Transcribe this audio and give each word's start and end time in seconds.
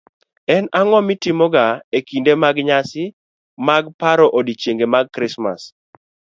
En 0.55 0.63
ang'o 0.79 0.99
mitimoga 1.09 1.65
e 1.97 1.99
kinde 2.07 2.33
mag 2.43 2.55
nyasi 2.67 3.03
mag 3.67 3.83
paro 3.99 4.27
odiechienge 4.39 4.85
mag 4.93 5.05
Krismas? 5.15 5.61